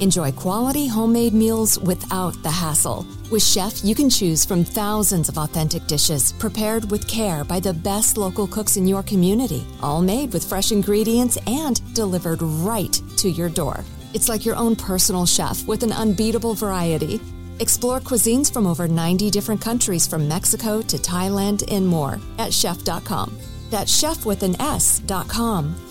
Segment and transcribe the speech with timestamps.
[0.00, 3.06] Enjoy quality homemade meals without the hassle.
[3.30, 7.74] With Shef, you can choose from thousands of authentic dishes prepared with care by the
[7.74, 13.28] best local cooks in your community, all made with fresh ingredients and delivered right to
[13.28, 13.84] your door.
[14.14, 17.20] It's like your own personal chef with an unbeatable variety.
[17.58, 23.38] Explore cuisines from over 90 different countries from Mexico to Thailand and more at shef.com.
[23.68, 25.89] That's chef with an S.com.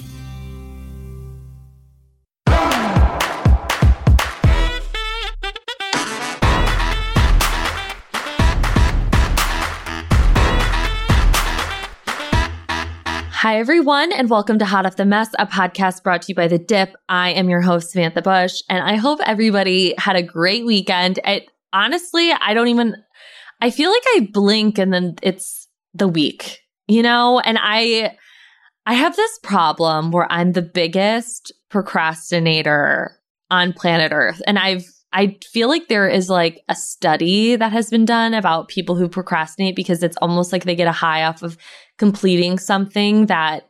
[13.41, 16.49] Hi, everyone, and welcome to Hot Off the Mess, a podcast brought to you by
[16.49, 16.93] The Dip.
[17.07, 21.21] I am your host, Samantha Bush, and I hope everybody had a great weekend.
[21.23, 22.97] It, honestly, I don't even,
[23.61, 27.39] I feel like I blink and then it's the week, you know?
[27.39, 28.17] And I,
[28.85, 34.41] I have this problem where I'm the biggest procrastinator on planet Earth.
[34.47, 38.67] And I've, I feel like there is like a study that has been done about
[38.67, 41.57] people who procrastinate because it's almost like they get a high off of
[41.97, 43.67] completing something that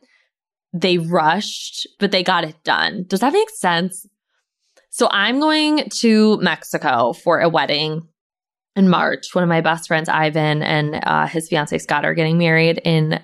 [0.72, 3.04] they rushed, but they got it done.
[3.08, 4.06] Does that make sense?
[4.90, 8.06] So I'm going to Mexico for a wedding
[8.76, 9.34] in March.
[9.34, 13.20] One of my best friends, Ivan, and uh, his fiance Scott are getting married in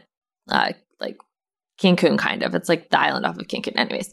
[0.48, 1.18] uh, like
[1.80, 2.54] Cancun, kind of.
[2.54, 4.12] It's like the island off of Cancun, anyways.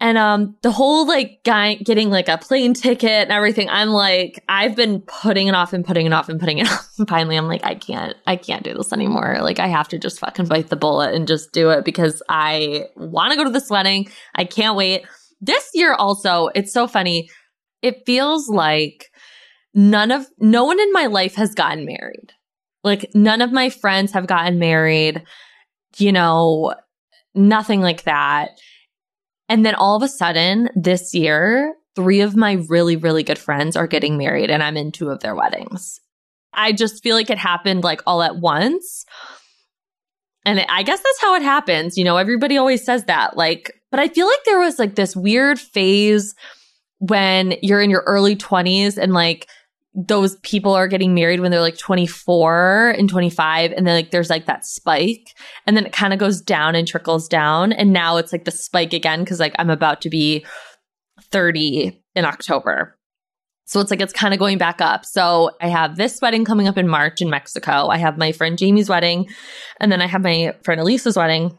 [0.00, 4.42] And um the whole like guy getting like a plane ticket and everything, I'm like,
[4.48, 6.88] I've been putting it off and putting it off and putting it off.
[6.98, 9.38] And finally I'm like, I can't, I can't do this anymore.
[9.40, 12.84] Like I have to just fucking bite the bullet and just do it because I
[12.96, 14.08] want to go to this wedding.
[14.34, 15.04] I can't wait.
[15.40, 17.28] This year also, it's so funny.
[17.82, 19.10] It feels like
[19.74, 22.32] none of no one in my life has gotten married.
[22.84, 25.22] Like none of my friends have gotten married,
[25.96, 26.74] you know,
[27.34, 28.50] nothing like that.
[29.48, 33.76] And then all of a sudden this year, three of my really, really good friends
[33.76, 36.00] are getting married and I'm in two of their weddings.
[36.52, 39.04] I just feel like it happened like all at once.
[40.44, 41.96] And I guess that's how it happens.
[41.96, 43.36] You know, everybody always says that.
[43.36, 46.34] Like, but I feel like there was like this weird phase
[46.98, 49.48] when you're in your early 20s and like
[49.94, 54.30] those people are getting married when they're like 24 and 25 and then like there's
[54.30, 55.34] like that spike
[55.66, 58.50] and then it kind of goes down and trickles down and now it's like the
[58.50, 60.44] spike again cuz like I'm about to be
[61.30, 62.96] 30 in October.
[63.64, 65.04] So it's like it's kind of going back up.
[65.04, 67.88] So I have this wedding coming up in March in Mexico.
[67.88, 69.28] I have my friend Jamie's wedding
[69.80, 71.56] and then I have my friend Elisa's wedding.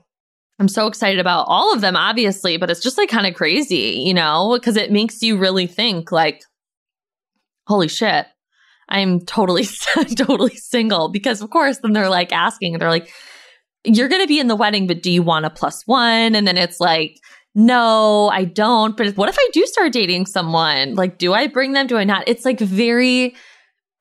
[0.60, 4.04] I'm so excited about all of them obviously, but it's just like kind of crazy,
[4.06, 6.42] you know, because it makes you really think like
[7.70, 8.26] holy shit,
[8.90, 9.66] I'm totally,
[10.16, 11.10] totally single.
[11.10, 13.10] Because of course, then they're like asking, they're like,
[13.86, 16.36] you're going to be in the wedding, but do you want a plus one?
[16.36, 17.18] And then it's like,
[17.56, 18.98] no, I don't.
[18.98, 20.96] But what if I do start dating someone?
[20.96, 21.88] Like, do I bring them?
[21.88, 22.24] Do I not?
[22.28, 23.36] It's like very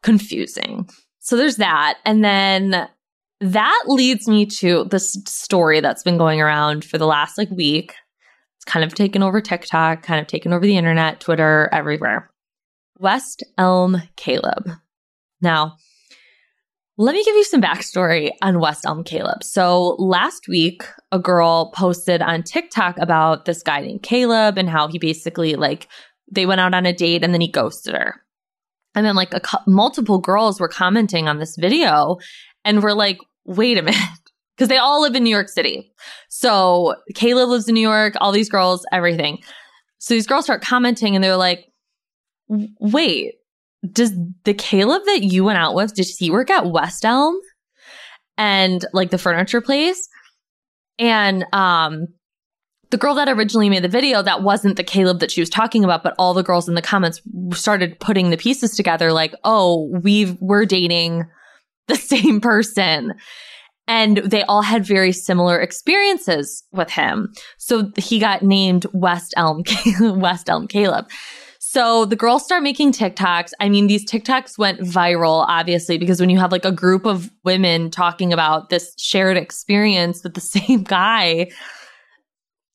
[0.03, 0.89] confusing.
[1.21, 1.99] So there's that.
[2.05, 2.89] And then
[3.41, 7.95] that leads me to this story that's been going around for the last like week.
[8.57, 12.31] It's kind of taken over TikTok, kind of taken over the internet, Twitter, everywhere.
[12.99, 14.71] West Elm Caleb.
[15.41, 15.77] Now,
[16.97, 19.45] let me give you some backstory on West Elm Caleb.
[19.45, 24.89] So, last week, a girl posted on TikTok about this guy named Caleb and how
[24.89, 25.87] he basically like
[26.31, 28.21] they went out on a date and then he ghosted her.
[28.95, 32.19] And then like a multiple girls were commenting on this video
[32.65, 34.01] and were like, wait a minute.
[34.57, 35.93] Because they all live in New York City.
[36.31, 39.39] So Caleb lives in New York, all these girls, everything.
[39.99, 41.68] So these girls start commenting and they're like,
[42.49, 43.35] wait,
[43.93, 44.13] does
[44.45, 47.37] the Caleb that you went out with, did he work at West Elm?
[48.37, 50.09] And like the furniture place?
[50.99, 52.07] And um
[52.91, 55.85] the girl that originally made the video, that wasn't the Caleb that she was talking
[55.85, 57.21] about, but all the girls in the comments
[57.53, 61.25] started putting the pieces together like, oh, we we're dating
[61.87, 63.15] the same person.
[63.87, 67.33] And they all had very similar experiences with him.
[67.57, 69.63] So he got named West Elm,
[70.01, 71.09] West Elm Caleb.
[71.79, 73.53] So the girls start making TikToks.
[73.61, 77.31] I mean, these TikToks went viral, obviously, because when you have like a group of
[77.45, 81.53] women talking about this shared experience with the same guy,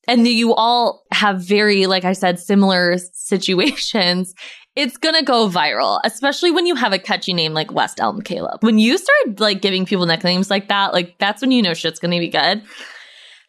[0.08, 4.34] and you all have very, like I said, similar situations,
[4.74, 8.62] it's gonna go viral, especially when you have a catchy name like West Elm Caleb.
[8.62, 11.98] When you start like giving people nicknames like that, like that's when you know shit's
[11.98, 12.62] gonna be good.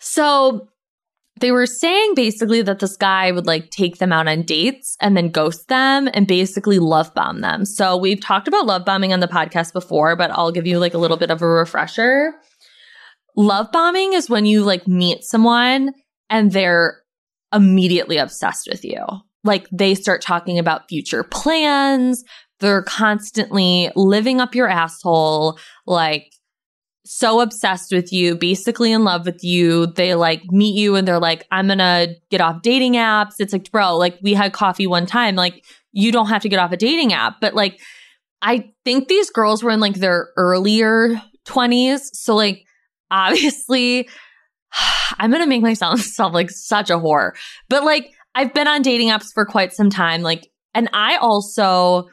[0.02, 0.68] So
[1.40, 5.18] they were saying basically that this guy would like take them out on dates and
[5.18, 7.66] then ghost them and basically love bomb them.
[7.66, 10.94] So we've talked about love bombing on the podcast before, but I'll give you like
[10.94, 12.34] a little bit of a refresher.
[13.36, 15.92] Love bombing is when you like meet someone
[16.30, 17.02] and they're
[17.54, 19.04] immediately obsessed with you.
[19.44, 22.24] Like they start talking about future plans.
[22.62, 26.32] They're constantly living up your asshole, like
[27.06, 29.88] so obsessed with you, basically in love with you.
[29.88, 33.36] They like meet you and they're like, I'm gonna get off dating apps.
[33.40, 35.36] It's like, bro, like we had coffee one time.
[35.36, 37.36] Like you don't have to get off a dating app.
[37.40, 37.80] But like,
[38.42, 42.10] I think these girls were in like their earlier 20s.
[42.14, 42.66] So like,
[43.12, 44.10] obviously
[45.20, 47.32] I'm to make myself sound like such a whore.
[47.70, 50.22] But like, I've been on dating apps for quite some time.
[50.22, 52.10] Like, and I also,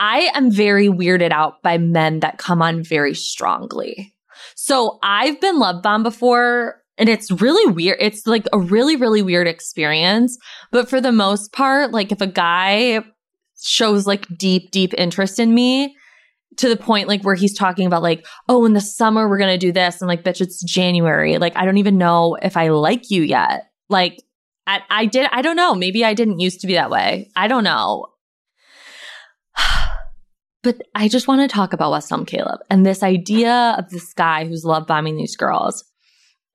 [0.00, 4.14] I am very weirded out by men that come on very strongly.
[4.56, 7.98] So I've been love bombed before and it's really weird.
[8.00, 10.38] It's like a really, really weird experience.
[10.72, 13.04] But for the most part, like if a guy
[13.62, 15.96] shows like deep, deep interest in me,
[16.56, 19.58] to the point like where he's talking about like, oh, in the summer we're gonna
[19.58, 20.00] do this.
[20.00, 21.38] And like, bitch, it's January.
[21.38, 23.70] Like, I don't even know if I like you yet.
[23.88, 24.22] Like,
[24.66, 25.74] I, I did, I don't know.
[25.74, 27.30] Maybe I didn't used to be that way.
[27.34, 28.09] I don't know.
[30.62, 34.12] But I just want to talk about West Elm Caleb and this idea of this
[34.12, 35.84] guy who's love bombing these girls.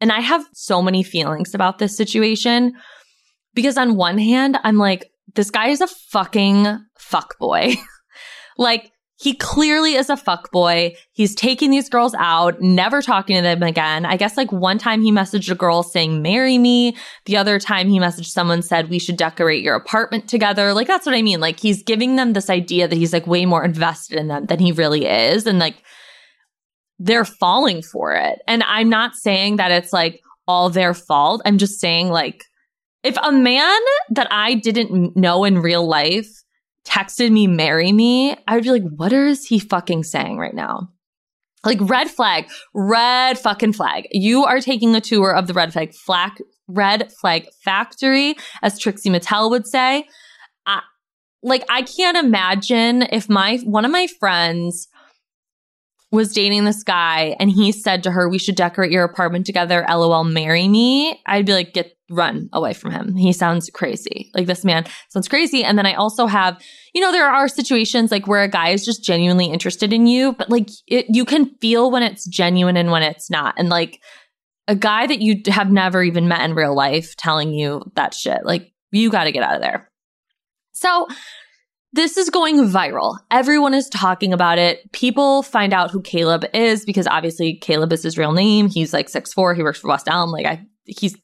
[0.01, 2.73] And I have so many feelings about this situation
[3.53, 7.75] because on one hand, I'm like, this guy is a fucking fuck boy.
[8.57, 10.93] like, he clearly is a fuck boy.
[11.13, 14.05] He's taking these girls out, never talking to them again.
[14.05, 16.97] I guess like one time he messaged a girl saying, marry me.
[17.25, 20.73] The other time he messaged someone said, we should decorate your apartment together.
[20.73, 21.39] Like, that's what I mean.
[21.39, 24.59] Like, he's giving them this idea that he's like way more invested in them than
[24.59, 25.47] he really is.
[25.47, 25.77] And like,
[26.99, 28.39] they're falling for it.
[28.47, 31.41] And I'm not saying that it's like all their fault.
[31.45, 32.43] I'm just saying like,
[33.03, 33.79] if a man
[34.09, 36.27] that I didn't know in real life
[36.85, 40.89] texted me, marry me, I would be like, what is he fucking saying right now?
[41.63, 44.07] Like red flag, red fucking flag.
[44.11, 46.31] You are taking a tour of the red flag flag,
[46.67, 50.07] red flag factory, as Trixie Mattel would say.
[50.67, 50.81] I,
[51.41, 54.87] like I can't imagine if my one of my friends
[56.11, 59.85] was dating this guy and he said to her, We should decorate your apartment together,
[59.89, 63.15] lol, marry me, I'd be like, Get run away from him.
[63.15, 64.29] He sounds crazy.
[64.33, 65.63] Like this man sounds crazy.
[65.63, 66.61] And then I also have,
[66.93, 70.33] you know, there are situations like where a guy is just genuinely interested in you,
[70.33, 73.55] but like it, you can feel when it's genuine and when it's not.
[73.57, 74.01] And like
[74.67, 78.45] a guy that you have never even met in real life telling you that shit,
[78.45, 79.89] like you got to get out of there.
[80.73, 81.07] So
[81.93, 83.17] this is going viral.
[83.31, 84.91] Everyone is talking about it.
[84.91, 88.67] People find out who Caleb is because obviously Caleb is his real name.
[88.67, 89.55] He's like six four.
[89.55, 90.29] He works for West Elm.
[90.29, 91.15] Like I, he's,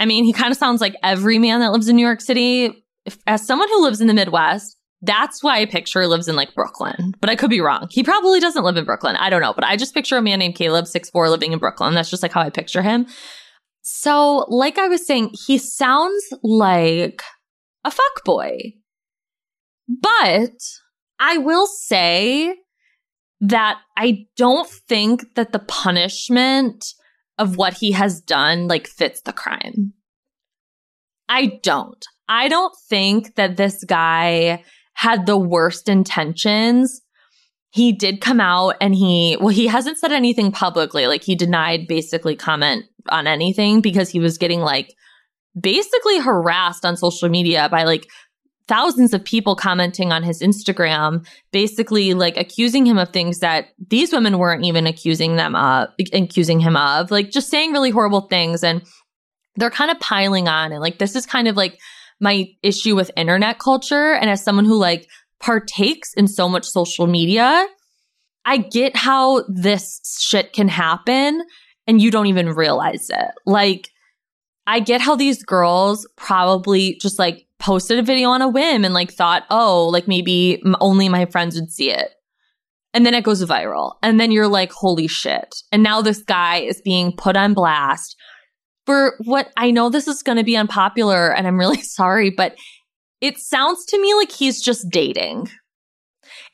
[0.00, 2.84] I mean, he kind of sounds like every man that lives in New York City.
[3.04, 6.54] If, as someone who lives in the Midwest, that's why I picture lives in like
[6.54, 7.12] Brooklyn.
[7.20, 7.86] But I could be wrong.
[7.90, 9.16] He probably doesn't live in Brooklyn.
[9.16, 9.52] I don't know.
[9.52, 11.94] But I just picture a man named Caleb, six four, living in Brooklyn.
[11.94, 13.06] That's just like how I picture him.
[13.82, 17.22] So, like I was saying, he sounds like
[17.84, 18.72] a fuck boy.
[19.86, 20.52] But
[21.18, 22.54] I will say
[23.40, 26.86] that I don't think that the punishment
[27.40, 29.94] of what he has done like fits the crime.
[31.28, 32.04] I don't.
[32.28, 37.00] I don't think that this guy had the worst intentions.
[37.70, 41.06] He did come out and he, well, he hasn't said anything publicly.
[41.06, 44.94] Like he denied basically comment on anything because he was getting like
[45.58, 48.06] basically harassed on social media by like
[48.70, 54.12] thousands of people commenting on his Instagram, basically like accusing him of things that these
[54.12, 58.62] women weren't even accusing them of, accusing him of, like just saying really horrible things.
[58.62, 58.82] And
[59.56, 60.70] they're kind of piling on.
[60.70, 61.80] And like, this is kind of like
[62.20, 64.12] my issue with internet culture.
[64.12, 65.08] And as someone who like
[65.40, 67.66] partakes in so much social media,
[68.44, 71.42] I get how this shit can happen
[71.88, 73.30] and you don't even realize it.
[73.46, 73.88] Like,
[74.64, 78.94] I get how these girls probably just like posted a video on a whim and
[78.94, 82.10] like thought, oh, like maybe only my friends would see it.
[82.92, 83.94] And then it goes viral.
[84.02, 85.54] And then you're like, holy shit.
[85.70, 88.16] And now this guy is being put on blast
[88.86, 91.32] for what I know this is going to be unpopular.
[91.32, 92.56] And I'm really sorry, but
[93.20, 95.48] it sounds to me like he's just dating.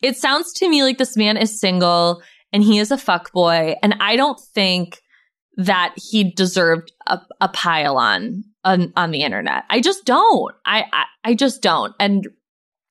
[0.02, 2.22] It sounds to me like this man is single
[2.52, 3.76] and he is a fuck boy.
[3.82, 5.00] And I don't think
[5.56, 9.64] that he deserved a, a pile on on, on the internet.
[9.70, 10.54] I just don't.
[10.66, 11.94] I, I I just don't.
[11.99, 12.26] And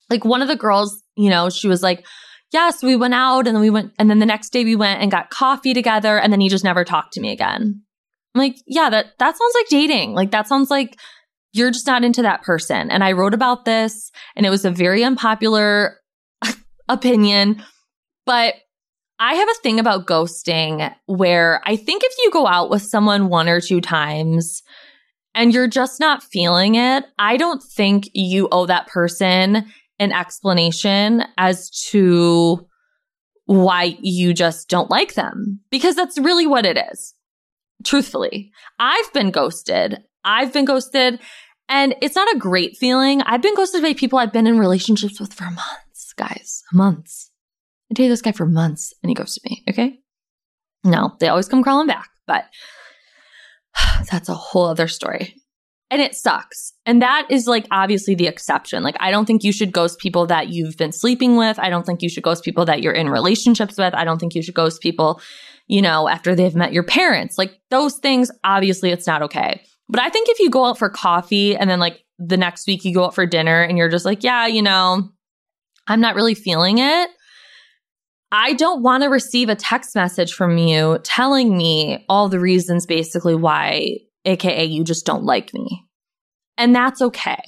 [0.10, 2.06] like one of the girls, you know, she was like,
[2.52, 5.02] "Yes, we went out and then we went and then the next day we went
[5.02, 7.82] and got coffee together and then he just never talked to me again."
[8.34, 10.14] I'm like, "Yeah, that that sounds like dating.
[10.14, 10.98] Like that sounds like
[11.52, 14.72] you're just not into that person." And I wrote about this and it was a
[14.72, 15.98] very unpopular
[16.90, 17.62] opinion,
[18.26, 18.56] but
[19.20, 23.28] I have a thing about ghosting where I think if you go out with someone
[23.30, 24.62] one or two times
[25.36, 29.66] and you're just not feeling it, I don't think you owe that person
[30.00, 32.66] an explanation as to
[33.46, 37.14] why you just don't like them because that's really what it is.
[37.84, 40.00] Truthfully, I've been ghosted.
[40.24, 41.20] I've been ghosted
[41.70, 43.22] and it's not a great feeling.
[43.22, 47.30] I've been ghosted by people I've been in relationships with for months, guys, months.
[47.92, 49.64] I dated this guy for months and he ghosted me.
[49.70, 50.00] Okay.
[50.84, 52.46] No, they always come crawling back, but
[54.12, 55.36] that's a whole other story.
[55.92, 56.74] And it sucks.
[56.86, 58.82] And that is like obviously the exception.
[58.82, 61.60] Like, I don't think you should ghost people that you've been sleeping with.
[61.60, 63.94] I don't think you should ghost people that you're in relationships with.
[63.94, 65.22] I don't think you should ghost people,
[65.68, 67.38] you know, after they've met your parents.
[67.38, 69.62] Like, those things, obviously, it's not okay.
[69.88, 72.86] But I think if you go out for coffee and then like the next week
[72.86, 75.10] you go out for dinner and you're just like, yeah, you know,
[75.88, 77.10] I'm not really feeling it.
[78.38, 82.86] I don't want to receive a text message from you telling me all the reasons
[82.86, 85.86] basically why, AKA, you just don't like me.
[86.58, 87.40] And that's okay.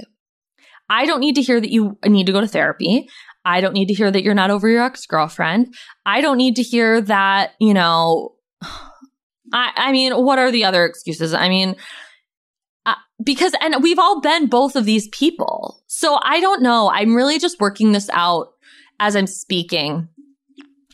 [0.89, 3.09] I don't need to hear that you need to go to therapy.
[3.43, 5.75] I don't need to hear that you're not over your ex girlfriend.
[6.05, 10.85] I don't need to hear that, you know, I, I mean, what are the other
[10.85, 11.33] excuses?
[11.33, 11.75] I mean,
[12.85, 15.83] uh, because, and we've all been both of these people.
[15.87, 16.89] So I don't know.
[16.89, 18.53] I'm really just working this out
[19.01, 20.07] as I'm speaking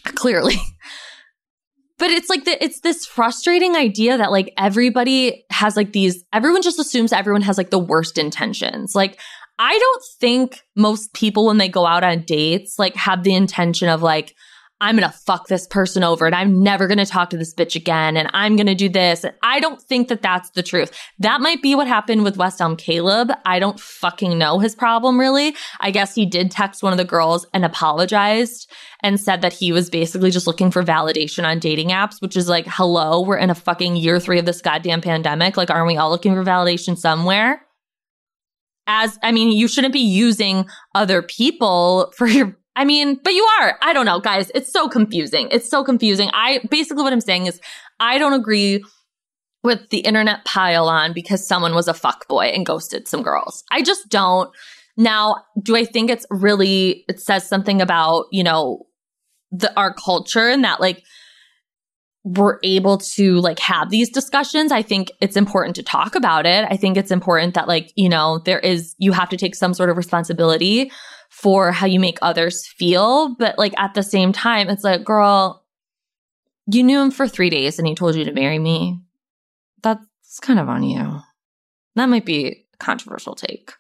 [0.06, 0.56] clearly.
[1.98, 6.62] but it's like the, it's this frustrating idea that like everybody has like these everyone
[6.62, 8.96] just assumes everyone has like the worst intentions.
[8.96, 9.20] Like
[9.60, 13.88] I don't think most people when they go out on dates like have the intention
[13.88, 14.36] of like
[14.84, 17.54] I'm going to fuck this person over and I'm never going to talk to this
[17.54, 19.24] bitch again and I'm going to do this.
[19.42, 20.92] I don't think that that's the truth.
[21.20, 23.32] That might be what happened with West Elm Caleb.
[23.46, 25.56] I don't fucking know his problem really.
[25.80, 29.72] I guess he did text one of the girls and apologized and said that he
[29.72, 33.50] was basically just looking for validation on dating apps, which is like, hello, we're in
[33.50, 35.56] a fucking year three of this goddamn pandemic.
[35.56, 37.66] Like, aren't we all looking for validation somewhere?
[38.86, 43.44] As, I mean, you shouldn't be using other people for your I mean, but you
[43.62, 43.78] are.
[43.82, 44.52] I don't know, guys.
[44.56, 45.48] It's so confusing.
[45.52, 46.30] It's so confusing.
[46.34, 47.60] I basically what I'm saying is
[48.00, 48.84] I don't agree
[49.64, 53.64] with the internet pile on because someone was a fuck boy and ghosted some girls.
[53.72, 54.50] I just don't.
[54.98, 58.86] Now, do I think it's really it says something about, you know,
[59.52, 61.04] the our culture and that like
[62.24, 64.72] we're able to like have these discussions.
[64.72, 66.66] I think it's important to talk about it.
[66.70, 69.74] I think it's important that like, you know, there is you have to take some
[69.74, 70.92] sort of responsibility
[71.44, 73.36] for how you make others feel.
[73.38, 75.66] But like at the same time, it's like, girl,
[76.72, 79.02] you knew him for three days and he told you to marry me.
[79.84, 81.20] That's kind of on you.
[81.96, 83.74] That might be a controversial take.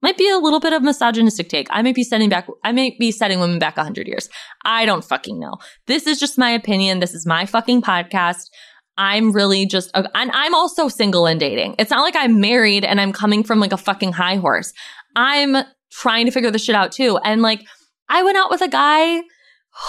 [0.00, 1.66] Might be a little bit of misogynistic take.
[1.70, 4.28] I might be setting back, I might be setting women back 100 years.
[4.64, 5.56] I don't fucking know.
[5.88, 7.00] This is just my opinion.
[7.00, 8.48] This is my fucking podcast.
[8.96, 11.74] I'm really just, uh, and I'm also single and dating.
[11.80, 14.72] It's not like I'm married and I'm coming from like a fucking high horse.
[15.16, 15.56] I'm
[15.90, 17.18] trying to figure this shit out too.
[17.18, 17.64] And like,
[18.08, 19.22] I went out with a guy.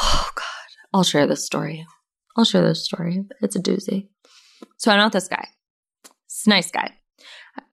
[0.02, 0.46] Oh God,
[0.94, 1.86] I'll share this story.
[2.38, 3.26] I'll share this story.
[3.42, 4.08] It's a doozy.
[4.78, 5.48] So I went out with this guy.
[6.26, 6.94] It's a nice guy.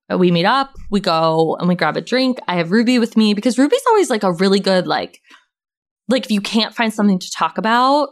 [0.08, 2.38] We meet up, we go and we grab a drink.
[2.46, 5.20] I have Ruby with me because Ruby's always like a really good, like,
[6.08, 8.10] like if you can't find something to talk about,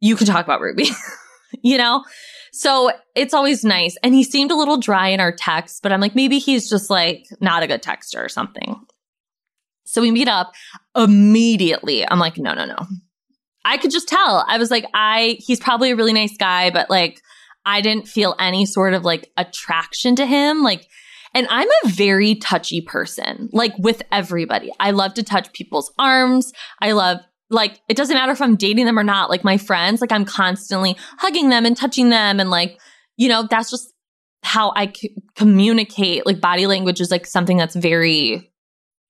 [0.00, 0.88] you can talk about Ruby,
[1.62, 2.04] you know?
[2.52, 3.96] So it's always nice.
[4.02, 6.88] And he seemed a little dry in our text, but I'm like, maybe he's just
[6.88, 8.76] like not a good texter or something.
[9.90, 10.52] So we meet up
[10.96, 12.08] immediately.
[12.08, 12.78] I'm like, no, no, no.
[13.64, 14.44] I could just tell.
[14.48, 17.20] I was like, I, he's probably a really nice guy, but like,
[17.66, 20.62] I didn't feel any sort of like attraction to him.
[20.62, 20.86] Like,
[21.34, 24.72] and I'm a very touchy person, like with everybody.
[24.80, 26.52] I love to touch people's arms.
[26.80, 27.18] I love,
[27.50, 29.28] like, it doesn't matter if I'm dating them or not.
[29.28, 32.40] Like, my friends, like, I'm constantly hugging them and touching them.
[32.40, 32.80] And, like,
[33.16, 33.92] you know, that's just
[34.42, 36.26] how I c- communicate.
[36.26, 38.49] Like, body language is like something that's very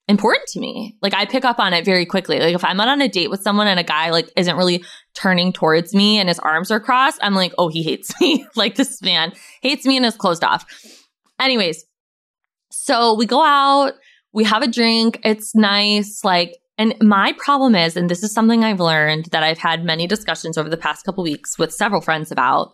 [0.09, 0.97] important to me.
[1.03, 2.41] Like, I pick up on it very quickly.
[2.41, 4.85] Like, if I'm not on a date with someone and a guy, like, isn't really
[5.15, 8.47] turning towards me and his arms are crossed, I'm like, oh, he hates me.
[8.57, 10.67] like, this man hates me and is closed off.
[11.39, 11.85] Anyways,
[12.71, 13.95] so we go out,
[14.33, 16.25] we have a drink, it's nice.
[16.25, 20.07] Like, and my problem is, and this is something I've learned that I've had many
[20.07, 22.73] discussions over the past couple weeks with several friends about,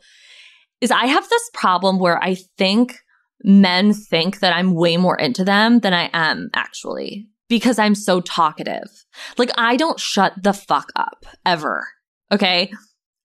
[0.80, 3.00] is I have this problem where I think
[3.44, 8.20] men think that I'm way more into them than I am actually because I'm so
[8.20, 9.04] talkative.
[9.38, 11.86] Like, I don't shut the fuck up ever.
[12.32, 12.72] Okay.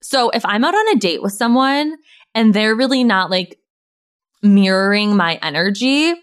[0.01, 1.95] So if I'm out on a date with someone
[2.35, 3.57] and they're really not like
[4.43, 6.13] mirroring my energy,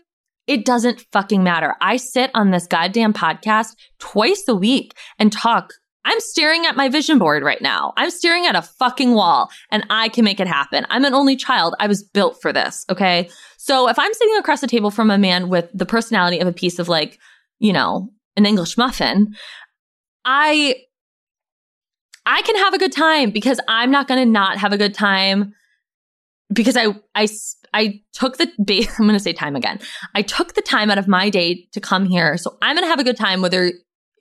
[0.46, 1.74] it doesn't fucking matter.
[1.80, 5.72] I sit on this goddamn podcast twice a week and talk.
[6.04, 7.92] I'm staring at my vision board right now.
[7.96, 10.86] I'm staring at a fucking wall and I can make it happen.
[10.90, 11.74] I'm an only child.
[11.80, 12.84] I was built for this.
[12.88, 13.28] Okay.
[13.58, 16.52] So if I'm sitting across the table from a man with the personality of a
[16.52, 17.18] piece of like,
[17.58, 19.34] you know, an English muffin,
[20.24, 20.76] I
[22.24, 24.94] I can have a good time because I'm not going to not have a good
[24.94, 25.54] time
[26.52, 27.28] because I I
[27.74, 28.48] I took the
[28.98, 29.80] I'm going to say time again.
[30.14, 32.90] I took the time out of my day to come here, so I'm going to
[32.90, 33.72] have a good time whether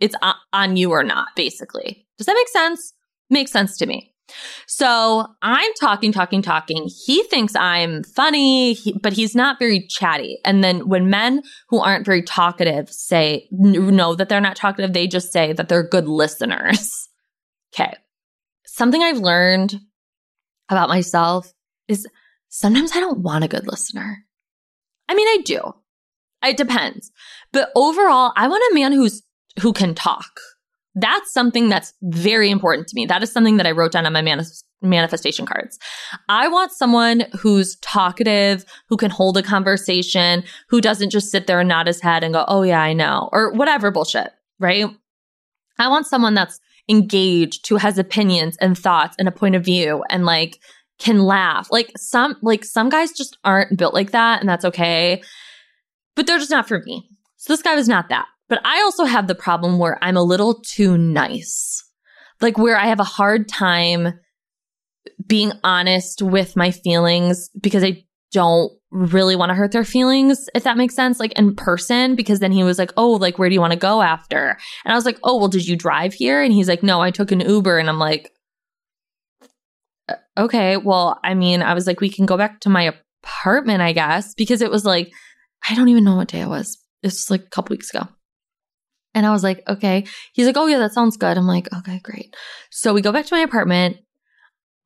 [0.01, 0.15] it's
[0.53, 1.29] on you or not.
[1.35, 2.93] Basically, does that make sense?
[3.29, 4.13] Makes sense to me.
[4.65, 6.89] So I'm talking, talking, talking.
[7.05, 10.39] He thinks I'm funny, he, but he's not very chatty.
[10.43, 15.07] And then when men who aren't very talkative say know that they're not talkative, they
[15.07, 17.09] just say that they're good listeners.
[17.73, 17.93] okay.
[18.65, 19.79] Something I've learned
[20.69, 21.53] about myself
[21.87, 22.05] is
[22.49, 24.25] sometimes I don't want a good listener.
[25.07, 25.73] I mean, I do.
[26.43, 27.11] It depends.
[27.51, 29.23] But overall, I want a man who's
[29.59, 30.39] who can talk.
[30.95, 33.05] That's something that's very important to me.
[33.05, 35.77] That is something that I wrote down on my manif- manifestation cards.
[36.27, 41.59] I want someone who's talkative, who can hold a conversation, who doesn't just sit there
[41.59, 44.85] and nod his head and go, "Oh yeah, I know," or whatever bullshit, right?
[45.79, 50.03] I want someone that's engaged, who has opinions and thoughts and a point of view
[50.09, 50.59] and like
[50.99, 51.67] can laugh.
[51.71, 55.21] Like some like some guys just aren't built like that and that's okay.
[56.15, 57.09] But they're just not for me.
[57.35, 58.25] So this guy was not that.
[58.49, 61.83] But I also have the problem where I'm a little too nice.
[62.41, 64.19] Like where I have a hard time
[65.25, 70.63] being honest with my feelings because I don't really want to hurt their feelings, if
[70.63, 73.55] that makes sense, like in person, because then he was like, Oh, like, where do
[73.55, 74.57] you want to go after?
[74.85, 76.41] And I was like, Oh, well, did you drive here?
[76.41, 77.77] And he's like, No, I took an Uber.
[77.77, 78.31] And I'm like,
[80.09, 83.81] uh, okay, well, I mean, I was like, we can go back to my apartment,
[83.81, 85.11] I guess, because it was like,
[85.69, 86.77] I don't even know what day it was.
[87.03, 88.07] It's like a couple weeks ago.
[89.17, 90.05] And I was like, okay.
[90.33, 91.39] He's like, oh, yeah, that sounds good.
[91.39, 92.35] I'm like, okay, great.
[92.69, 93.97] So we go back to my apartment.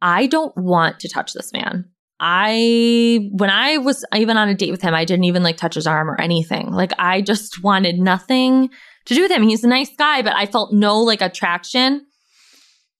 [0.01, 1.89] I don't want to touch this man.
[2.17, 5.75] I, when I was even on a date with him, I didn't even like touch
[5.75, 6.71] his arm or anything.
[6.71, 8.69] Like, I just wanted nothing
[9.07, 9.43] to do with him.
[9.43, 12.05] He's a nice guy, but I felt no like attraction.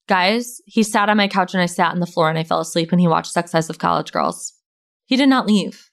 [0.08, 2.60] Guys, he sat on my couch and I sat on the floor and I fell
[2.60, 4.52] asleep and he watched Sex Lives of College Girls.
[5.06, 5.88] He did not leave.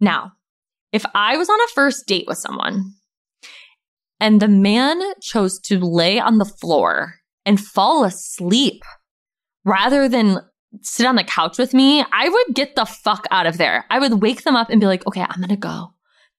[0.00, 0.32] Now,
[0.90, 2.94] if I was on a first date with someone
[4.22, 8.84] and the man chose to lay on the floor and fall asleep
[9.64, 10.38] rather than
[10.80, 13.84] sit on the couch with me, I would get the fuck out of there.
[13.90, 15.88] I would wake them up and be like, okay, I'm gonna go.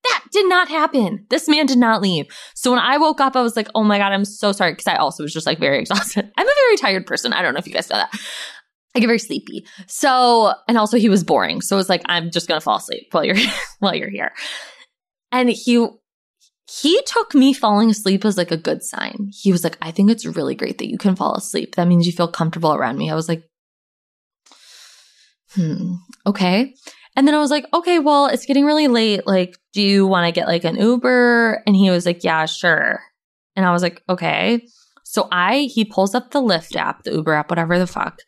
[0.05, 1.25] That did not happen.
[1.29, 2.25] This man did not leave.
[2.55, 4.73] So when I woke up, I was like, oh my God, I'm so sorry.
[4.75, 6.31] Cause I also was just like very exhausted.
[6.37, 7.33] I'm a very tired person.
[7.33, 8.11] I don't know if you guys know that.
[8.95, 9.65] I get very sleepy.
[9.87, 11.59] So, and also he was boring.
[11.59, 13.35] So it was like, I'm just going to fall asleep while you're,
[13.79, 14.31] while you're here.
[15.33, 15.85] And he,
[16.69, 19.29] he took me falling asleep as like a good sign.
[19.31, 21.75] He was like, I think it's really great that you can fall asleep.
[21.75, 23.11] That means you feel comfortable around me.
[23.11, 23.43] I was like,
[25.51, 25.95] hmm,
[26.25, 26.73] okay.
[27.15, 29.27] And then I was like, okay, well, it's getting really late.
[29.27, 31.61] Like, do you want to get like an Uber?
[31.67, 33.01] And he was like, yeah, sure.
[33.55, 34.65] And I was like, okay.
[35.03, 38.19] So I, he pulls up the Lyft app, the Uber app, whatever the fuck.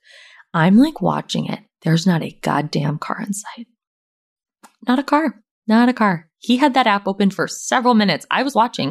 [0.53, 1.59] I'm like watching it.
[1.81, 3.67] There's not a goddamn car in sight.
[4.87, 5.41] Not a car.
[5.67, 6.29] Not a car.
[6.45, 8.27] He had that app open for several minutes.
[8.29, 8.89] I was watching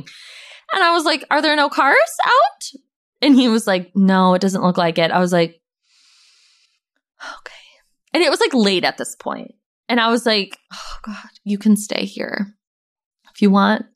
[0.73, 2.81] and I was like, are there no cars out?
[3.23, 5.13] And he was like, no, it doesn't look like it.
[5.13, 5.61] I was like,
[7.23, 7.55] oh, okay.
[8.13, 9.55] And it was like late at this point.
[9.89, 12.57] And I was like, oh God, you can stay here
[13.33, 13.87] if you want.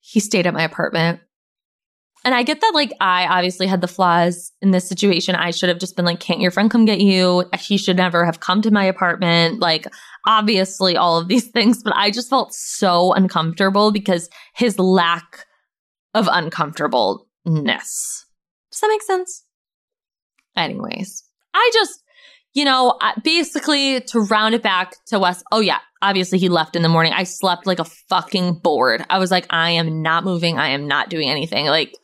[0.00, 1.20] He stayed at my apartment.
[2.24, 5.34] And I get that, like, I obviously had the flaws in this situation.
[5.34, 7.44] I should have just been like, can't your friend come get you?
[7.58, 9.60] He should never have come to my apartment.
[9.60, 9.86] Like,
[10.26, 11.82] obviously, all of these things.
[11.82, 15.44] But I just felt so uncomfortable because his lack
[16.14, 18.24] of uncomfortableness.
[18.72, 19.44] Does that make sense?
[20.56, 22.02] Anyways, I just,
[22.54, 25.42] you know, basically to round it back to Wes.
[25.52, 25.80] Oh, yeah.
[26.00, 27.12] Obviously, he left in the morning.
[27.12, 29.04] I slept like a fucking board.
[29.10, 30.58] I was like, I am not moving.
[30.58, 31.66] I am not doing anything.
[31.66, 31.94] Like,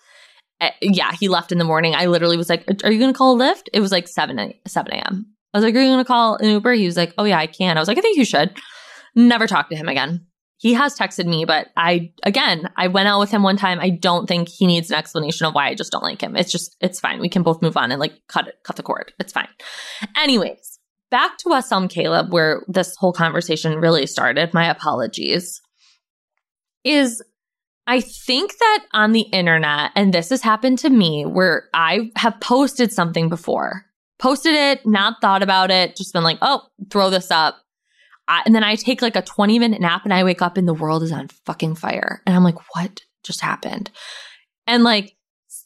[0.61, 1.95] Eh, yeah, he left in the morning.
[1.95, 3.69] I literally was like, Are you going to call a Lyft?
[3.73, 5.27] It was like 7, 7 a.m.
[5.53, 6.73] I was like, Are you going to call an Uber?
[6.75, 7.77] He was like, Oh, yeah, I can.
[7.77, 8.57] I was like, I think you should.
[9.15, 10.27] Never talk to him again
[10.61, 13.81] he has texted me, but I, again, I went out with him one time.
[13.81, 16.37] I don't think he needs an explanation of why I just don't like him.
[16.37, 17.19] It's just, it's fine.
[17.19, 19.11] We can both move on and like cut it, cut the cord.
[19.19, 19.49] It's fine.
[20.19, 20.79] Anyways,
[21.11, 24.53] back to West Elm um, Caleb, where this whole conversation really started.
[24.53, 25.63] My apologies.
[26.85, 27.23] Is
[27.87, 32.41] I think that on the internet, and this has happened to me, where I have
[32.41, 33.87] posted something before,
[34.19, 37.57] posted it, not thought about it, just been like, oh, throw this up.
[38.29, 40.69] I, and then I take like a 20 minute nap and I wake up and
[40.69, 42.23] the world is on fucking fire.
[42.27, 43.91] And I'm like, what just happened?
[44.67, 45.17] And like,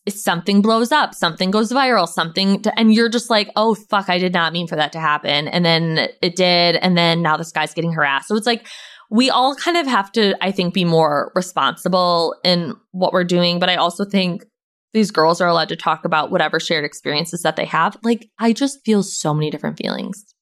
[0.08, 4.18] something blows up, something goes viral, something, to, and you're just like, oh, fuck, I
[4.18, 5.48] did not mean for that to happen.
[5.48, 6.76] And then it did.
[6.76, 8.28] And then now this guy's getting harassed.
[8.28, 8.66] So it's like,
[9.14, 13.60] we all kind of have to, I think, be more responsible in what we're doing.
[13.60, 14.44] But I also think
[14.92, 17.96] these girls are allowed to talk about whatever shared experiences that they have.
[18.02, 20.34] Like, I just feel so many different feelings.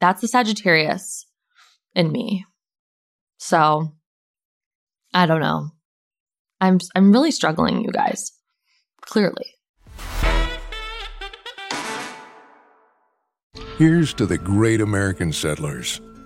[0.00, 1.24] That's the Sagittarius
[1.94, 2.44] in me.
[3.38, 3.92] So
[5.14, 5.68] I don't know.
[6.60, 8.32] I'm I'm really struggling, you guys.
[9.02, 9.54] Clearly.
[13.78, 16.00] Here's to the great American settlers.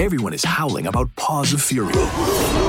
[0.00, 1.92] Everyone is howling about Paws of Fury.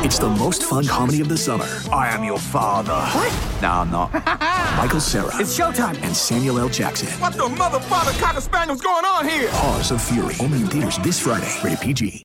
[0.03, 1.67] It's the most fun comedy of the summer.
[1.91, 2.91] I am your father.
[2.91, 3.61] What?
[3.61, 4.11] No, I'm not.
[4.77, 5.27] Michael Cera.
[5.35, 6.01] It's showtime.
[6.01, 6.69] And Samuel L.
[6.69, 7.07] Jackson.
[7.21, 9.47] What the mother, father, cocker spaniel's going on here?
[9.49, 10.33] Paws of Fury.
[10.39, 11.55] Only in theaters this Friday.
[11.63, 12.23] Rated PG.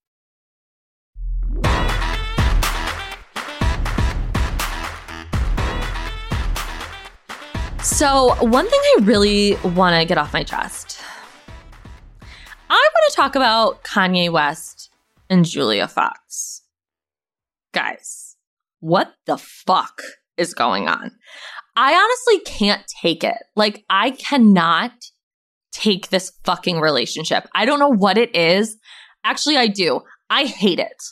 [7.83, 10.99] So, one thing I really want to get off my chest.
[12.71, 14.74] I want to talk about Kanye West
[15.29, 16.63] and Julia Fox.
[17.73, 18.37] Guys,
[18.81, 20.03] what the fuck
[20.37, 21.13] is going on?
[21.77, 23.37] I honestly can't take it.
[23.57, 24.93] Like, I cannot
[25.73, 27.49] take this fucking relationship.
[27.55, 28.77] I don't know what it is.
[29.25, 30.01] Actually, I do.
[30.31, 31.03] I hate it.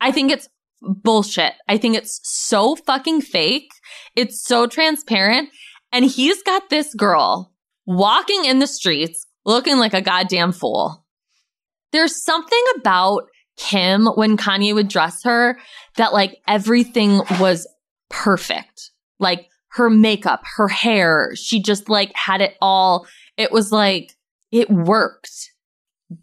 [0.00, 0.48] I think it's
[0.82, 1.54] bullshit.
[1.68, 3.70] I think it's so fucking fake.
[4.14, 5.48] It's so transparent.
[5.90, 7.52] And he's got this girl
[7.86, 11.04] walking in the streets looking like a goddamn fool.
[11.92, 13.24] There's something about
[13.56, 15.58] Kim when Kanye would dress her
[15.96, 17.66] that like everything was
[18.10, 18.90] perfect.
[19.18, 23.06] Like her makeup, her hair, she just like had it all.
[23.36, 24.12] It was like
[24.52, 25.50] it worked.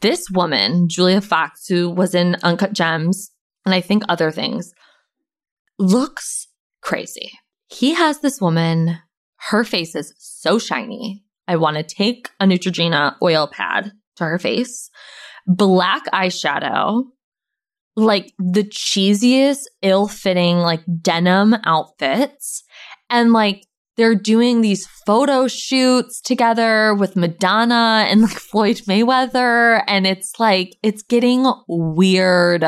[0.02, 3.32] This woman, Julia Fox, who was in Uncut Gems
[3.66, 4.74] and I think other things,
[5.78, 6.48] looks
[6.82, 7.32] crazy.
[7.68, 9.00] He has this woman,
[9.50, 11.24] her face is so shiny.
[11.48, 14.90] I want to take a Neutrogena oil pad to her face,
[15.48, 17.04] black eyeshadow,
[17.96, 22.64] like the cheesiest, ill fitting, like denim outfits.
[23.10, 23.66] And like
[23.98, 29.84] they're doing these photo shoots together with Madonna and like Floyd Mayweather.
[29.88, 32.64] And it's like, it's getting weird.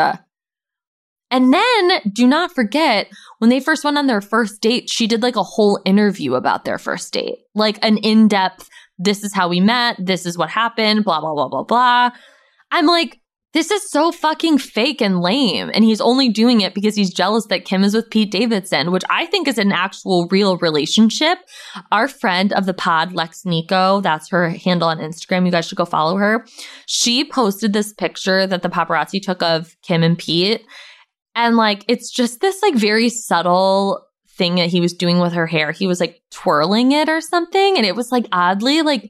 [1.31, 3.07] And then do not forget
[3.39, 6.63] when they first went on their first date, she did like a whole interview about
[6.63, 10.49] their first date, like an in depth, this is how we met, this is what
[10.49, 12.11] happened, blah, blah, blah, blah, blah.
[12.71, 13.19] I'm like,
[13.53, 15.69] this is so fucking fake and lame.
[15.73, 19.03] And he's only doing it because he's jealous that Kim is with Pete Davidson, which
[19.09, 21.37] I think is an actual real relationship.
[21.91, 25.45] Our friend of the pod, Lex Nico, that's her handle on Instagram.
[25.45, 26.45] You guys should go follow her.
[26.87, 30.65] She posted this picture that the paparazzi took of Kim and Pete.
[31.35, 34.03] And like, it's just this like very subtle
[34.35, 35.71] thing that he was doing with her hair.
[35.71, 37.77] He was like twirling it or something.
[37.77, 39.09] And it was like oddly like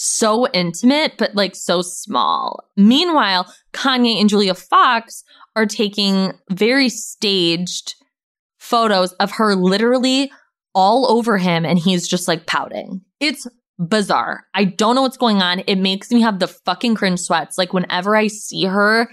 [0.00, 2.62] so intimate, but like so small.
[2.76, 5.24] Meanwhile, Kanye and Julia Fox
[5.56, 7.96] are taking very staged
[8.60, 10.30] photos of her literally
[10.72, 13.00] all over him and he's just like pouting.
[13.18, 13.48] It's
[13.80, 14.44] bizarre.
[14.54, 15.64] I don't know what's going on.
[15.66, 17.58] It makes me have the fucking cringe sweats.
[17.58, 19.10] Like whenever I see her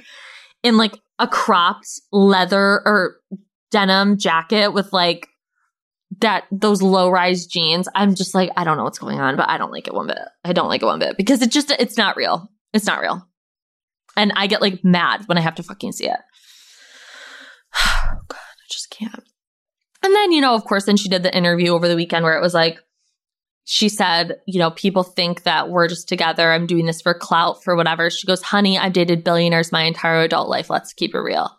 [0.61, 3.15] in like a cropped leather or
[3.71, 5.29] denim jacket with like
[6.19, 9.49] that those low rise jeans, I'm just like, I don't know what's going on, but
[9.49, 10.19] I don't like it one bit.
[10.43, 12.49] I don't like it one bit because it just it's not real.
[12.73, 13.27] It's not real.
[14.15, 16.19] And I get like mad when I have to fucking see it.
[18.27, 19.23] God, I just can't.
[20.03, 22.37] And then, you know, of course, then she did the interview over the weekend where
[22.37, 22.79] it was like,
[23.63, 26.51] she said, you know, people think that we're just together.
[26.51, 28.11] I'm doing this for clout, for whatever.
[28.11, 30.69] She goes, honey, I've dated billionaires my entire adult life.
[30.69, 31.49] Let's keep it real.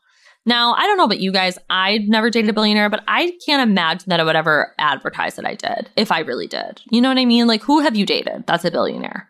[0.47, 1.59] Now, I don't know about you guys.
[1.69, 5.45] I'd never dated a billionaire, but I can't imagine that I would ever advertise that
[5.45, 6.81] I did if I really did.
[6.91, 7.49] You know what I mean?
[7.49, 9.29] Like, who have you dated that's a billionaire?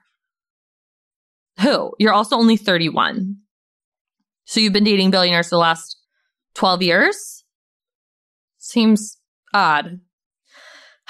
[1.61, 1.93] Who?
[1.99, 3.39] You're also only 31.
[4.45, 5.97] So you've been dating billionaires for the last
[6.55, 7.45] 12 years?
[8.59, 9.17] Seems
[9.55, 10.01] odd.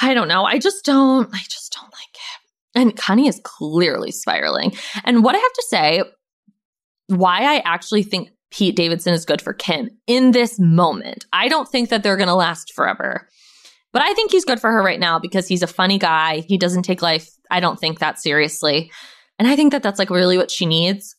[0.00, 0.44] I don't know.
[0.44, 2.80] I just don't, I just don't like it.
[2.80, 4.72] And Kanye is clearly spiraling.
[5.04, 6.02] And what I have to say,
[7.08, 11.26] why I actually think Pete Davidson is good for Kim in this moment.
[11.32, 13.28] I don't think that they're going to last forever.
[13.92, 16.44] But I think he's good for her right now because he's a funny guy.
[16.48, 18.90] He doesn't take life, I don't think, that seriously.
[19.38, 21.16] And I think that that's like really what she needs.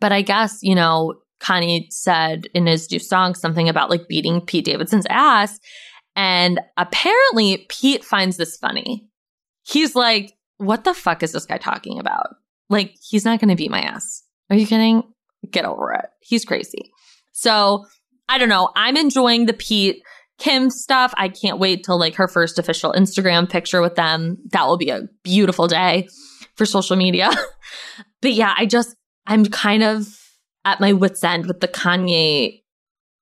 [0.00, 4.40] But I guess, you know, Kanye said in his new song something about like beating
[4.40, 5.58] Pete Davidson's ass.
[6.16, 9.06] And apparently, Pete finds this funny.
[9.62, 12.34] He's like, what the fuck is this guy talking about?
[12.68, 14.24] Like, he's not going to beat my ass.
[14.50, 15.04] Are you kidding?
[15.50, 16.06] Get over it.
[16.20, 16.92] He's crazy.
[17.32, 17.84] So
[18.28, 18.70] I don't know.
[18.76, 20.02] I'm enjoying the Pete
[20.38, 21.12] Kim stuff.
[21.16, 24.38] I can't wait till like her first official Instagram picture with them.
[24.52, 26.08] That will be a beautiful day
[26.54, 27.30] for social media.
[28.20, 28.94] but yeah, I just,
[29.26, 30.06] I'm kind of
[30.64, 32.62] at my wits' end with the Kanye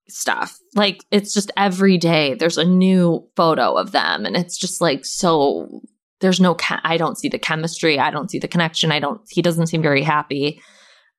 [0.09, 0.59] stuff.
[0.75, 5.05] Like it's just every day there's a new photo of them and it's just like
[5.05, 5.81] so
[6.21, 8.93] there's no I don't see the chemistry, I don't see the connection.
[8.93, 10.61] I don't he doesn't seem very happy.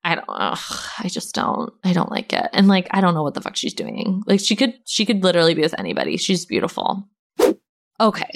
[0.04, 0.58] I don't ugh,
[0.98, 2.48] I just don't I don't like it.
[2.52, 4.22] And like I don't know what the fuck she's doing.
[4.26, 6.16] Like she could she could literally be with anybody.
[6.16, 7.08] She's beautiful.
[8.00, 8.30] Okay.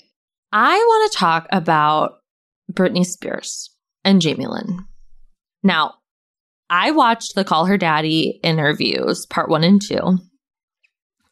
[0.53, 2.19] I want to talk about
[2.71, 3.71] Britney Spears
[4.05, 4.87] and Jamie Lynn.
[5.63, 5.95] Now,
[6.69, 10.19] I watched the Call Her Daddy interviews, part one and two,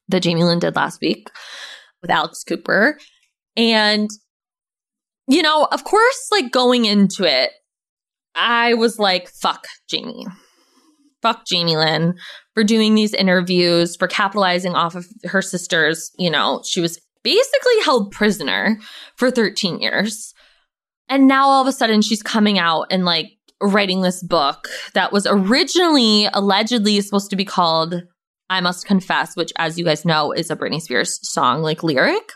[0.09, 1.31] that Jamie Lynn did last week
[2.03, 2.99] with Alex Cooper.
[3.57, 4.09] And,
[5.29, 7.51] you know, of course, like going into it,
[8.35, 10.27] I was like, fuck Jamie.
[11.23, 12.15] Fuck Jamie Lynn
[12.55, 17.81] for doing these interviews, for capitalizing off of her sister's, you know, she was basically
[17.85, 18.79] held prisoner
[19.17, 20.33] for 13 years.
[21.09, 23.27] And now all of a sudden she's coming out and like
[23.61, 28.03] writing this book that was originally allegedly supposed to be called
[28.49, 32.33] I Must Confess, which, as you guys know, is a Britney Spears song like lyric.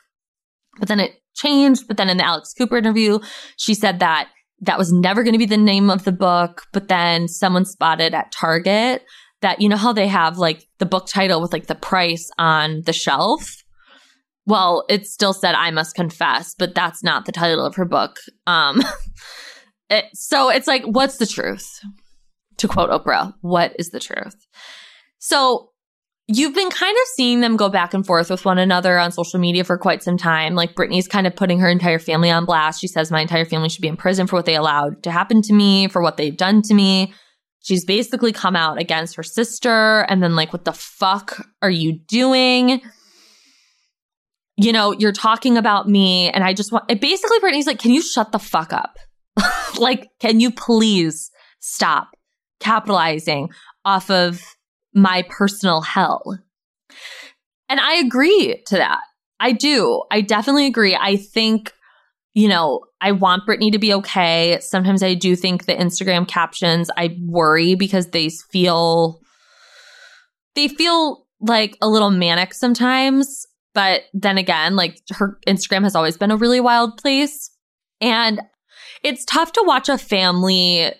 [0.78, 1.88] But then it changed.
[1.88, 3.18] But then in the Alex Cooper interview,
[3.57, 4.28] she said that
[4.66, 6.66] that was never going to be the name of the book.
[6.72, 9.05] But then someone spotted at Target
[9.40, 12.83] that, you know, how they have like the book title with like the price on
[12.83, 13.62] the shelf?
[14.46, 18.18] Well, it still said I Must Confess, but that's not the title of her book.
[18.46, 18.83] Um,
[19.90, 21.68] it, so it's like, what's the truth?
[22.59, 24.37] To quote Oprah, what is the truth?
[25.18, 25.70] So
[26.26, 29.38] you've been kind of seeing them go back and forth with one another on social
[29.38, 30.54] media for quite some time.
[30.54, 32.80] Like Britney's kind of putting her entire family on blast.
[32.80, 35.42] She says, My entire family should be in prison for what they allowed to happen
[35.42, 37.12] to me, for what they've done to me.
[37.60, 41.98] She's basically come out against her sister and then, like, what the fuck are you
[41.98, 42.82] doing?
[44.56, 48.02] You know, you're talking about me, and I just want basically Britney's like, Can you
[48.02, 48.96] shut the fuck up?
[49.78, 52.08] like, can you please stop
[52.60, 53.50] capitalizing
[53.84, 54.42] off of
[54.94, 56.38] my personal hell?
[57.68, 59.00] And I agree to that.
[59.40, 60.02] I do.
[60.11, 60.96] I definitely agree.
[60.98, 61.72] I think,
[62.35, 64.59] you know, I want Britney to be okay.
[64.61, 69.20] Sometimes I do think the Instagram captions, I worry because they feel,
[70.54, 73.46] they feel like a little manic sometimes.
[73.74, 77.50] But then again, like her Instagram has always been a really wild place.
[78.00, 78.40] And
[79.02, 80.92] it's tough to watch a family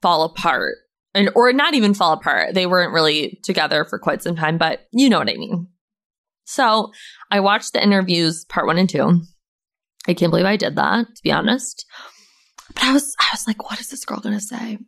[0.00, 0.76] fall apart
[1.14, 2.54] and or not even fall apart.
[2.54, 5.68] They weren't really together for quite some time, but you know what I mean.
[6.44, 6.92] So
[7.30, 9.22] I watched the interviews part one and two.
[10.06, 11.86] I can't believe I did that, to be honest.
[12.74, 14.78] But I was I was like, what is this girl gonna say?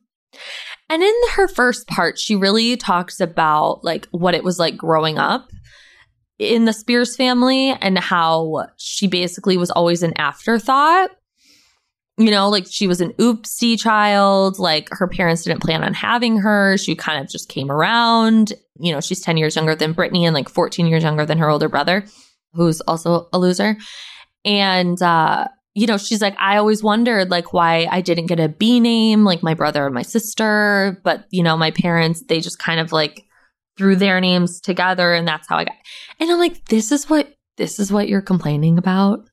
[0.88, 5.18] And in her first part, she really talks about like what it was like growing
[5.18, 5.48] up
[6.38, 11.10] in the Spears family and how she basically was always an afterthought
[12.18, 14.58] you know, like she was an oopsie child.
[14.58, 16.76] Like her parents didn't plan on having her.
[16.78, 18.52] She kind of just came around.
[18.78, 21.50] You know, she's 10 years younger than Britney and like 14 years younger than her
[21.50, 22.04] older brother,
[22.54, 23.76] who's also a loser.
[24.44, 28.48] And, uh, you know, she's like, I always wondered like why I didn't get a
[28.48, 30.98] B name, like my brother and my sister.
[31.04, 33.24] But, you know, my parents, they just kind of like
[33.76, 35.76] threw their names together and that's how I got.
[36.18, 39.28] And I'm like, this is what, this is what you're complaining about?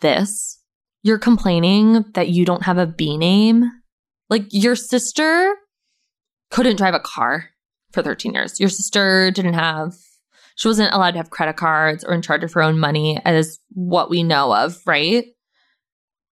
[0.00, 0.58] This?
[1.04, 3.70] You're complaining that you don't have a B name?
[4.28, 5.54] Like your sister
[6.50, 7.50] couldn't drive a car
[7.92, 8.58] for 13 years.
[8.58, 9.94] Your sister didn't have
[10.56, 13.58] she wasn't allowed to have credit cards or in charge of her own money as
[13.70, 15.26] what we know of, right?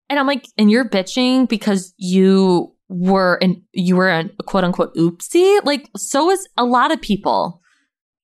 [0.10, 4.94] And I'm like, and you're bitching because you were an you were a quote unquote
[4.96, 5.64] oopsie.
[5.66, 7.62] Like, so is a lot of people.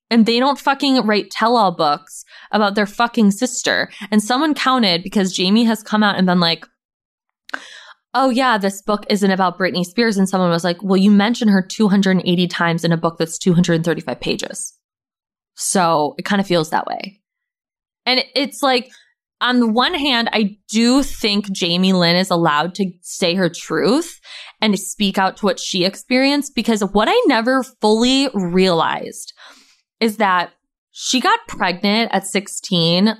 [0.10, 3.90] And they don't fucking write tell all books about their fucking sister.
[4.10, 6.66] And someone counted because Jamie has come out and been like,
[8.14, 10.18] oh yeah, this book isn't about Britney Spears.
[10.18, 14.20] And someone was like, well, you mention her 280 times in a book that's 235
[14.20, 14.74] pages.
[15.56, 17.20] So it kind of feels that way.
[18.06, 18.90] And it's like,
[19.40, 24.20] on the one hand, I do think Jamie Lynn is allowed to say her truth
[24.62, 29.34] and speak out to what she experienced because what I never fully realized
[30.00, 30.52] is that
[30.92, 33.16] she got pregnant at 16.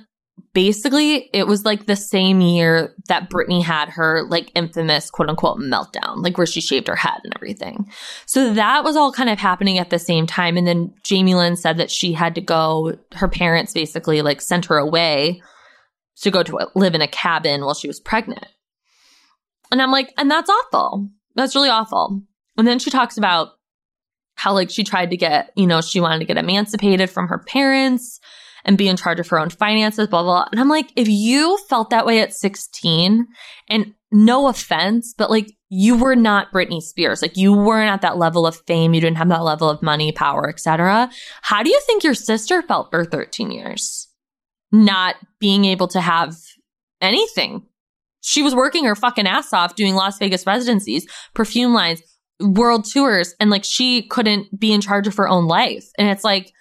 [0.52, 5.58] Basically, it was like the same year that Britney had her like infamous quote unquote
[5.58, 7.90] meltdown, like where she shaved her head and everything.
[8.26, 10.56] So that was all kind of happening at the same time.
[10.56, 14.66] And then Jamie Lynn said that she had to go, her parents basically like sent
[14.66, 15.42] her away
[16.20, 18.46] to go to live in a cabin while she was pregnant.
[19.70, 21.08] And I'm like, and that's awful.
[21.34, 22.22] That's really awful.
[22.56, 23.50] And then she talks about
[24.38, 27.38] how like she tried to get, you know, she wanted to get emancipated from her
[27.38, 28.20] parents
[28.64, 30.48] and be in charge of her own finances, blah, blah, blah.
[30.50, 33.26] And I'm like, if you felt that way at 16
[33.68, 37.20] and no offense, but like you were not Britney Spears.
[37.20, 38.94] Like you weren't at that level of fame.
[38.94, 41.10] You didn't have that level of money, power, etc.
[41.42, 44.08] How do you think your sister felt for 13 years?
[44.72, 46.36] not being able to have
[47.00, 47.62] anything.
[48.20, 52.02] She was working her fucking ass off doing Las Vegas residencies, perfume lines,
[52.40, 55.86] world tours, and like she couldn't be in charge of her own life.
[55.98, 56.52] And it's like,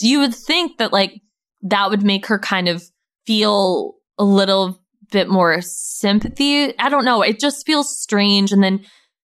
[0.00, 1.20] you would think that like
[1.62, 2.82] that would make her kind of
[3.26, 4.80] feel a little
[5.10, 6.76] bit more sympathy.
[6.78, 7.22] I don't know.
[7.22, 8.52] It just feels strange.
[8.52, 8.84] And then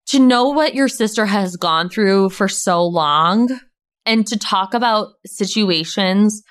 [0.07, 3.49] to know what your sister has gone through for so long
[4.05, 6.43] and to talk about situations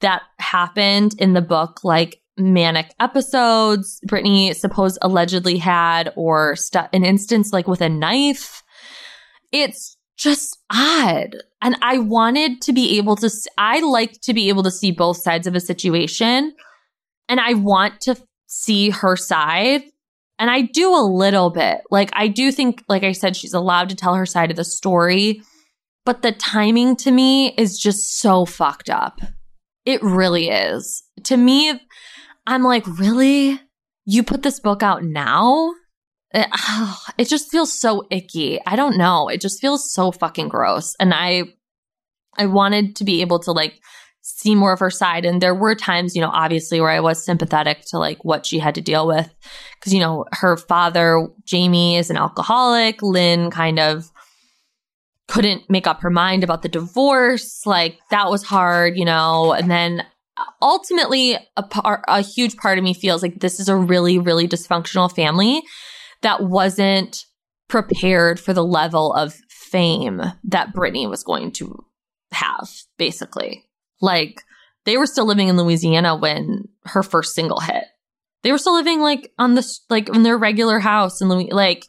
[0.00, 7.04] that happened in the book, like manic episodes Britney supposed allegedly had, or st- an
[7.04, 8.62] instance like with a knife.
[9.52, 11.36] It's just odd.
[11.62, 15.18] And I wanted to be able to, I like to be able to see both
[15.18, 16.54] sides of a situation.
[17.28, 19.82] And I want to see her side.
[20.38, 21.80] And I do a little bit.
[21.90, 24.64] Like, I do think, like I said, she's allowed to tell her side of the
[24.64, 25.42] story.
[26.04, 29.18] But the timing to me is just so fucked up.
[29.84, 31.02] It really is.
[31.24, 31.80] To me,
[32.46, 33.60] I'm like, really?
[34.04, 35.72] You put this book out now?
[36.32, 38.60] It, oh, eh, it just feels so icky.
[38.66, 39.28] I don't know.
[39.28, 40.94] It just feels so fucking gross.
[41.00, 41.44] And I
[42.38, 43.80] I wanted to be able to like
[44.20, 47.24] see more of her side and there were times, you know, obviously where I was
[47.24, 49.32] sympathetic to like what she had to deal with
[49.80, 54.10] cuz you know, her father Jamie is an alcoholic, Lynne kind of
[55.28, 57.64] couldn't make up her mind about the divorce.
[57.66, 59.52] Like that was hard, you know.
[59.52, 60.04] And then
[60.60, 64.48] ultimately, a part, a huge part of me feels like this is a really, really
[64.48, 65.62] dysfunctional family
[66.22, 67.24] that wasn't
[67.68, 71.84] prepared for the level of fame that Britney was going to
[72.32, 72.68] have,
[72.98, 73.64] basically.
[74.00, 74.42] Like
[74.84, 77.84] they were still living in Louisiana when her first single hit.
[78.42, 81.86] They were still living like on this, like in their regular house in Louis, like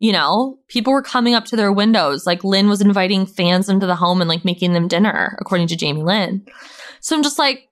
[0.00, 2.26] you know, people were coming up to their windows.
[2.26, 5.76] Like Lynne was inviting fans into the home and like making them dinner, according to
[5.76, 6.46] Jamie Lynn.
[7.00, 7.68] So I'm just like,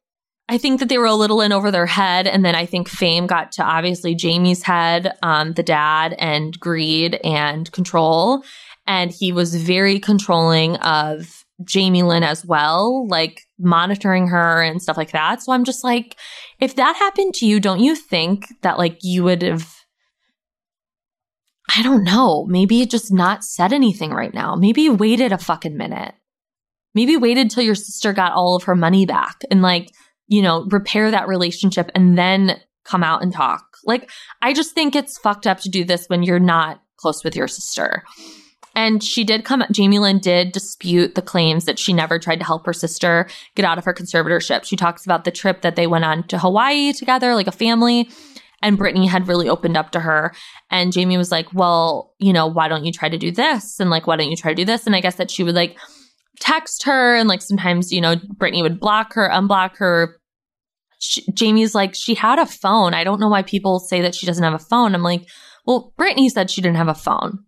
[0.49, 2.27] I think that they were a little in over their head.
[2.27, 7.21] And then I think fame got to obviously Jamie's head, um, the dad, and greed
[7.23, 8.43] and control.
[8.87, 14.97] And he was very controlling of Jamie Lynn as well, like monitoring her and stuff
[14.97, 15.43] like that.
[15.43, 16.17] So I'm just like,
[16.61, 19.75] if that happened to you, don't you think that like you would have
[21.77, 24.55] I don't know, maybe just not said anything right now.
[24.55, 26.15] Maybe waited a fucking minute.
[26.95, 29.91] Maybe waited till your sister got all of her money back and like,
[30.29, 33.65] you know, repair that relationship and then come out and talk.
[33.85, 34.11] Like,
[34.41, 37.49] I just think it's fucked up to do this when you're not close with your
[37.49, 38.05] sister.
[38.75, 42.45] And she did come, Jamie Lynn did dispute the claims that she never tried to
[42.45, 44.65] help her sister get out of her conservatorship.
[44.65, 48.09] She talks about the trip that they went on to Hawaii together, like a family,
[48.63, 50.33] And Britney had really opened up to her.
[50.71, 53.79] And Jamie was like, well, you know, why don't you try to do this?
[53.79, 54.87] And like, why don't you try to do this?
[54.87, 55.79] And I guess that she would like
[56.41, 60.17] text her and like sometimes, you know, Britney would block her, unblock her.
[60.99, 62.95] She, Jamie's like, she had a phone.
[62.95, 64.95] I don't know why people say that she doesn't have a phone.
[64.95, 65.29] I'm like,
[65.67, 67.45] well, Britney said she didn't have a phone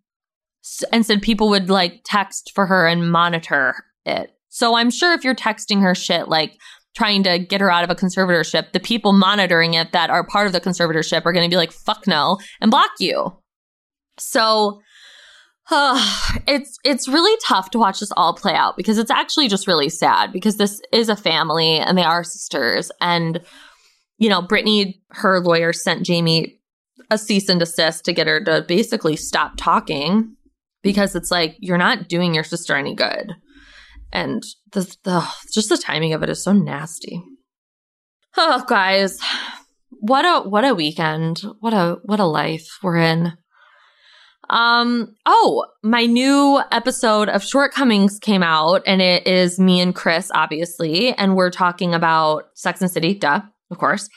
[0.93, 3.75] and said people would like text for her and monitor
[4.05, 4.31] it.
[4.51, 6.59] So I'm sure if you're texting her shit, like
[6.95, 10.47] trying to get her out of a conservatorship, the people monitoring it that are part
[10.47, 13.33] of the conservatorship are going to be like, fuck no, and block you.
[14.19, 14.81] So
[16.47, 19.89] it's it's really tough to watch this all play out because it's actually just really
[19.89, 23.41] sad because this is a family and they are sisters and
[24.19, 26.61] you know Britney her lawyer sent Jamie
[27.11, 30.37] a cease and desist to get her to basically stop talking
[30.83, 33.35] because it's like you're not doing your sister any good.
[34.13, 34.43] And
[34.73, 37.23] the, the just the timing of it is so nasty.
[38.37, 39.19] Oh, guys,
[39.91, 41.43] what a what a weekend!
[41.59, 43.33] What a what a life we're in.
[44.51, 50.29] Um, oh, my new episode of Shortcomings came out, and it is me and Chris,
[50.35, 54.09] obviously, and we're talking about Sex and City, duh, of course.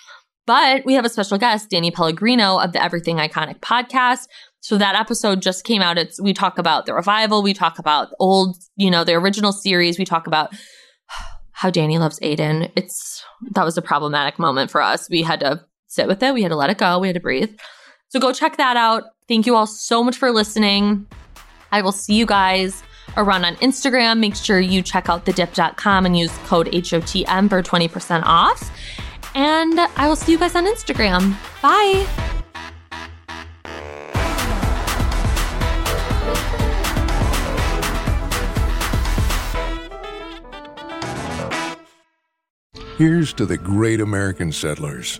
[0.47, 4.27] But we have a special guest, Danny Pellegrino of the Everything Iconic podcast.
[4.59, 5.99] So that episode just came out.
[5.99, 9.99] It's we talk about the revival, we talk about old, you know, the original series,
[9.99, 10.51] we talk about
[11.51, 12.71] how Danny loves Aidan.
[12.75, 15.09] It's that was a problematic moment for us.
[15.09, 17.21] We had to sit with it, we had to let it go, we had to
[17.21, 17.55] breathe.
[18.09, 19.03] So go check that out.
[19.27, 21.07] Thank you all so much for listening.
[21.71, 22.83] I will see you guys
[23.17, 24.19] around on Instagram.
[24.19, 28.71] Make sure you check out thedip.com and use code HOTM for 20% off.
[29.35, 31.35] And I will see you guys on Instagram.
[31.61, 32.07] Bye.
[42.97, 45.19] Here's to the great American settlers,